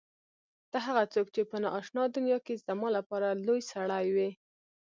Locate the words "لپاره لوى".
2.97-3.61